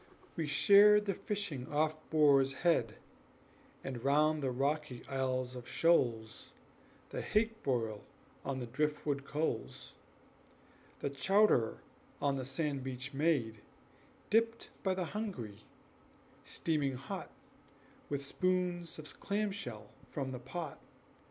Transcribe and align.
We 0.35 0.47
shared 0.47 1.05
the 1.05 1.13
fishing 1.13 1.71
off 1.71 1.95
Boar's 2.09 2.53
Head, 2.65 2.95
And 3.83 4.03
round 4.03 4.41
the 4.41 4.49
rocky 4.49 5.03
Isles 5.07 5.55
of 5.55 5.69
Shoals 5.69 6.53
The 7.11 7.21
hake 7.21 7.61
broil 7.61 8.03
on 8.43 8.57
the 8.57 8.65
drift 8.65 9.05
wood 9.05 9.25
coals; 9.25 9.93
The 11.01 11.11
chowder 11.11 11.81
on 12.19 12.35
the 12.35 12.47
sand 12.47 12.83
beach 12.83 13.13
made, 13.13 13.61
Dipped 14.31 14.71
by 14.81 14.95
the 14.95 15.05
hungry, 15.05 15.65
steaming 16.45 16.95
hot, 16.95 17.29
With 18.09 18.25
spoons 18.25 18.97
of 18.97 19.19
clam 19.19 19.51
shell 19.51 19.91
from 20.09 20.31
the 20.31 20.39
pot. 20.39 20.79